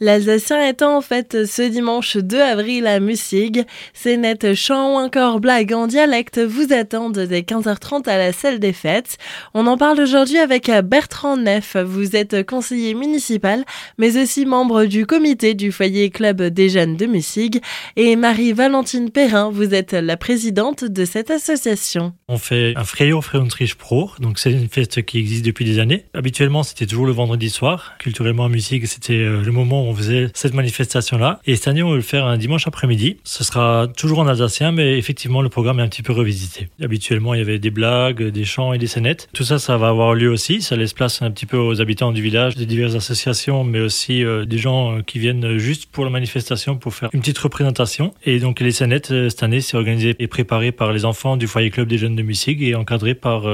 [0.00, 3.64] L'Alsacien étant en fait ce dimanche 2 avril à Mussig.
[3.92, 8.60] Ces nets chants ou encore blagues en dialecte vous attendent dès 15h30 à la salle
[8.60, 9.18] des fêtes.
[9.54, 11.76] On en parle aujourd'hui avec Bertrand Neff.
[11.76, 13.64] Vous êtes conseiller municipal,
[13.98, 17.60] mais aussi membre du comité du foyer club des jeunes de Mussig.
[17.96, 22.12] Et Marie-Valentine Perrin, vous êtes la présidente de cette association.
[22.28, 26.04] On fait un Freyo Freundrich Pro, donc c'est une fête qui existe depuis des années.
[26.14, 27.94] Habituellement, c'était toujours le vendredi soir.
[27.98, 31.40] Culturellement à Mussig, c'était euh, le moment on faisait cette manifestation-là.
[31.46, 33.18] Et cette année, on va le faire un dimanche après-midi.
[33.24, 36.68] Ce sera toujours en alsacien, mais effectivement, le programme est un petit peu revisité.
[36.82, 39.28] Habituellement, il y avait des blagues, des chants et des scénettes.
[39.32, 40.62] Tout ça, ça va avoir lieu aussi.
[40.62, 44.24] Ça laisse place un petit peu aux habitants du village, des diverses associations, mais aussi
[44.24, 48.12] euh, des gens euh, qui viennent juste pour la manifestation, pour faire une petite représentation.
[48.24, 51.46] Et donc, les scénettes, euh, cette année, c'est organisé et préparé par les enfants du
[51.46, 53.48] foyer club des jeunes de Mussig et encadré par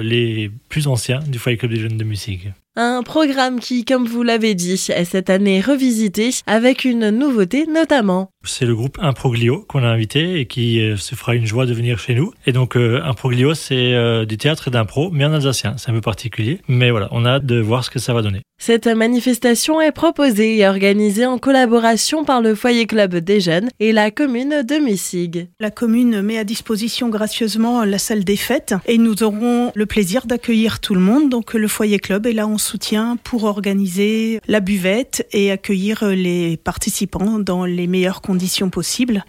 [0.00, 2.52] les plus anciens du foyer club des jeunes de Mussig.
[2.78, 8.30] Un programme qui, comme vous l'avez dit, est cette année revisité avec une nouveauté notamment.
[8.46, 11.74] C'est le groupe Improglio qu'on a invité et qui euh, se fera une joie de
[11.74, 12.32] venir chez nous.
[12.46, 15.74] Et donc euh, Improglio, c'est euh, du théâtre d'impro, mais en alsacien.
[15.76, 16.60] C'est un peu particulier.
[16.68, 18.42] Mais voilà, on a hâte de voir ce que ça va donner.
[18.58, 23.92] Cette manifestation est proposée et organisée en collaboration par le Foyer Club des Jeunes et
[23.92, 25.48] la commune de Missig.
[25.60, 30.26] La commune met à disposition gracieusement la salle des fêtes et nous aurons le plaisir
[30.26, 31.28] d'accueillir tout le monde.
[31.28, 36.56] Donc le Foyer Club est là en soutien pour organiser la buvette et accueillir les
[36.56, 38.70] participants dans les meilleures conditions.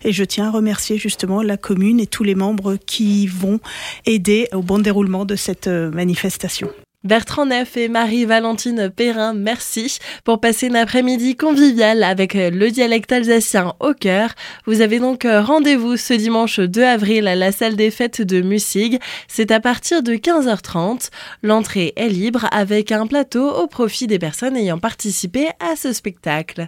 [0.04, 3.60] Et je tiens à remercier justement la commune et tous les membres qui vont
[4.06, 6.70] aider au bon déroulement de cette manifestation.
[7.04, 13.76] Bertrand Neff et Marie-Valentine Perrin, merci pour passer une après-midi conviviale avec le dialecte alsacien
[13.80, 14.32] au cœur.
[14.66, 19.00] Vous avez donc rendez-vous ce dimanche 2 avril à la salle des fêtes de Mussig.
[19.30, 21.10] C'est à partir de 15h30.
[21.44, 26.66] L'entrée est libre avec un plateau au profit des personnes ayant participé à ce spectacle.